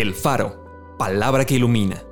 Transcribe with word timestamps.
El 0.00 0.14
Faro, 0.14 0.94
palabra 0.96 1.44
que 1.44 1.56
ilumina. 1.56 2.04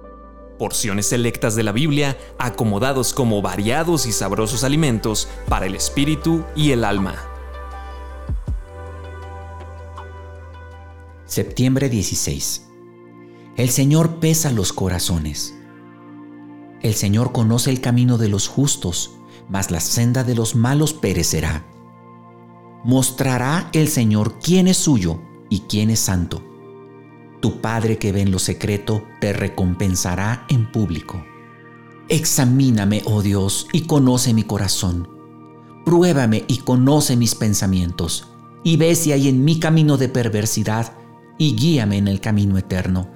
Porciones 0.59 1.07
selectas 1.07 1.55
de 1.55 1.63
la 1.63 1.71
Biblia 1.71 2.19
acomodados 2.37 3.13
como 3.13 3.41
variados 3.43 4.07
y 4.07 4.13
sabrosos 4.13 4.65
alimentos 4.65 5.29
para 5.49 5.67
el 5.67 5.77
espíritu 5.77 6.43
y 6.57 6.73
el 6.73 6.85
alma. 6.85 7.15
Septiembre 11.27 11.89
16. 11.89 12.67
El 13.57 13.71
Señor 13.71 14.17
pesa 14.17 14.51
los 14.51 14.73
corazones. 14.73 15.55
El 16.83 16.95
Señor 16.95 17.31
conoce 17.31 17.71
el 17.71 17.81
camino 17.81 18.19
de 18.19 18.29
los 18.29 18.49
justos, 18.49 19.13
mas 19.49 19.71
la 19.71 19.79
senda 19.79 20.25
de 20.25 20.35
los 20.35 20.57
malos 20.57 20.93
perecerá. 20.93 21.65
Mostrará 22.83 23.71
el 23.73 23.87
Señor 23.87 24.41
quién 24.41 24.67
es 24.67 24.77
suyo 24.77 25.21
y 25.49 25.61
quién 25.69 25.91
es 25.91 26.01
santo 26.01 26.56
tu 27.47 27.61
Padre 27.61 27.97
que 27.97 28.11
ve 28.11 28.23
en 28.23 28.33
lo 28.33 28.41
secreto 28.41 29.05
te 29.21 29.33
recompensará 29.33 30.47
en 30.49 30.67
público. 30.73 31.25
Examíname, 32.09 33.03
oh 33.05 33.23
Dios, 33.23 33.69
y 33.73 33.83
conoce 33.83 34.35
mi 34.35 34.43
corazón. 34.43 35.09
Pruébame 35.85 36.45
y 36.49 36.57
conoce 36.57 37.15
mis 37.15 37.37
pensamientos, 37.37 38.27
y 38.65 38.79
ve 38.79 38.97
si 38.97 39.13
hay 39.13 39.29
en 39.29 39.45
mi 39.45 39.61
camino 39.61 39.97
de 39.97 40.09
perversidad, 40.09 40.95
y 41.39 41.55
guíame 41.55 41.99
en 41.99 42.09
el 42.09 42.19
camino 42.21 42.59
eterno. 42.59 43.07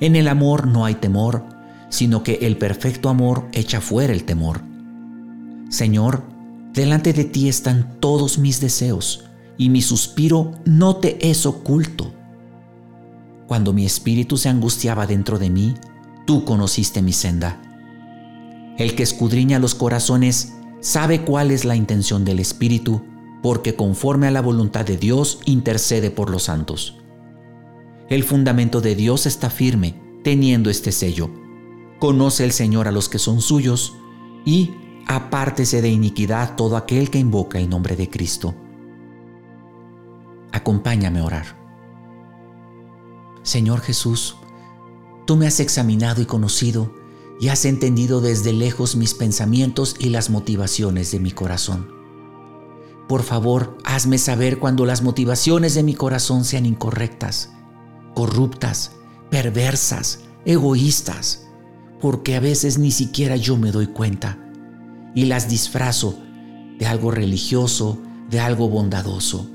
En 0.00 0.16
el 0.16 0.28
amor 0.28 0.66
no 0.66 0.86
hay 0.86 0.94
temor, 0.94 1.44
sino 1.90 2.22
que 2.22 2.38
el 2.40 2.56
perfecto 2.56 3.10
amor 3.10 3.48
echa 3.52 3.82
fuera 3.82 4.14
el 4.14 4.24
temor. 4.24 4.62
Señor, 5.68 6.22
delante 6.72 7.12
de 7.12 7.24
ti 7.24 7.50
están 7.50 8.00
todos 8.00 8.38
mis 8.38 8.62
deseos, 8.62 9.26
y 9.58 9.68
mi 9.68 9.82
suspiro 9.82 10.52
no 10.64 10.96
te 10.96 11.28
es 11.28 11.44
oculto. 11.44 12.15
Cuando 13.46 13.72
mi 13.72 13.86
espíritu 13.86 14.36
se 14.36 14.48
angustiaba 14.48 15.06
dentro 15.06 15.38
de 15.38 15.50
mí, 15.50 15.74
tú 16.26 16.44
conociste 16.44 17.02
mi 17.02 17.12
senda. 17.12 17.60
El 18.76 18.94
que 18.94 19.02
escudriña 19.02 19.58
los 19.58 19.74
corazones 19.74 20.52
sabe 20.80 21.22
cuál 21.22 21.50
es 21.50 21.64
la 21.64 21.76
intención 21.76 22.24
del 22.24 22.40
Espíritu, 22.40 23.02
porque 23.42 23.74
conforme 23.74 24.26
a 24.26 24.30
la 24.30 24.42
voluntad 24.42 24.84
de 24.84 24.96
Dios 24.96 25.40
intercede 25.46 26.10
por 26.10 26.30
los 26.30 26.44
santos. 26.44 26.98
El 28.08 28.22
fundamento 28.22 28.80
de 28.80 28.94
Dios 28.94 29.26
está 29.26 29.50
firme, 29.50 30.00
teniendo 30.22 30.68
este 30.68 30.92
sello. 30.92 31.30
Conoce 31.98 32.44
el 32.44 32.52
Señor 32.52 32.88
a 32.88 32.92
los 32.92 33.08
que 33.08 33.18
son 33.18 33.40
suyos, 33.40 33.94
y 34.44 34.72
apártese 35.06 35.80
de 35.80 35.88
iniquidad 35.88 36.56
todo 36.56 36.76
aquel 36.76 37.10
que 37.10 37.18
invoca 37.18 37.58
el 37.58 37.68
nombre 37.70 37.96
de 37.96 38.10
Cristo. 38.10 38.54
Acompáñame 40.52 41.20
a 41.20 41.24
orar. 41.24 41.65
Señor 43.46 43.80
Jesús, 43.80 44.34
tú 45.24 45.36
me 45.36 45.46
has 45.46 45.60
examinado 45.60 46.20
y 46.20 46.26
conocido 46.26 46.92
y 47.38 47.46
has 47.46 47.64
entendido 47.64 48.20
desde 48.20 48.52
lejos 48.52 48.96
mis 48.96 49.14
pensamientos 49.14 49.94
y 50.00 50.08
las 50.08 50.30
motivaciones 50.30 51.12
de 51.12 51.20
mi 51.20 51.30
corazón. 51.30 51.88
Por 53.08 53.22
favor, 53.22 53.78
hazme 53.84 54.18
saber 54.18 54.58
cuando 54.58 54.84
las 54.84 55.02
motivaciones 55.02 55.74
de 55.74 55.84
mi 55.84 55.94
corazón 55.94 56.44
sean 56.44 56.66
incorrectas, 56.66 57.52
corruptas, 58.16 58.96
perversas, 59.30 60.24
egoístas, 60.44 61.46
porque 62.00 62.34
a 62.34 62.40
veces 62.40 62.78
ni 62.78 62.90
siquiera 62.90 63.36
yo 63.36 63.56
me 63.56 63.70
doy 63.70 63.86
cuenta 63.86 64.40
y 65.14 65.26
las 65.26 65.48
disfrazo 65.48 66.18
de 66.80 66.86
algo 66.86 67.12
religioso, 67.12 68.02
de 68.28 68.40
algo 68.40 68.68
bondadoso. 68.68 69.48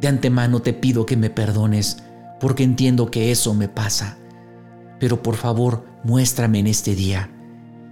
De 0.00 0.08
antemano 0.08 0.62
te 0.62 0.72
pido 0.72 1.04
que 1.04 1.18
me 1.18 1.28
perdones 1.28 1.98
porque 2.42 2.64
entiendo 2.64 3.08
que 3.08 3.30
eso 3.30 3.54
me 3.54 3.68
pasa. 3.68 4.18
Pero 4.98 5.22
por 5.22 5.36
favor, 5.36 5.86
muéstrame 6.02 6.58
en 6.58 6.66
este 6.66 6.96
día. 6.96 7.30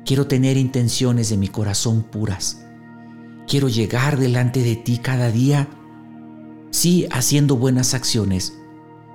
Quiero 0.04 0.26
tener 0.26 0.56
intenciones 0.56 1.30
de 1.30 1.36
mi 1.36 1.46
corazón 1.46 2.02
puras. 2.02 2.66
Quiero 3.46 3.68
llegar 3.68 4.18
delante 4.18 4.64
de 4.64 4.74
ti 4.74 4.98
cada 4.98 5.30
día, 5.30 5.68
sí, 6.72 7.06
haciendo 7.12 7.56
buenas 7.56 7.94
acciones, 7.94 8.58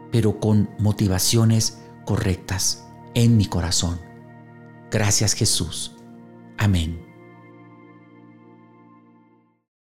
pero 0.10 0.40
con 0.40 0.70
motivaciones 0.80 1.80
correctas 2.06 2.86
en 3.14 3.36
mi 3.36 3.46
corazón. 3.46 4.00
Gracias 4.90 5.34
Jesús. 5.34 5.98
Amén. 6.58 7.05